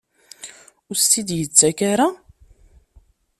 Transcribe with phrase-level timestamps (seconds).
[0.89, 2.07] Ur as-tt-id-yettak ara?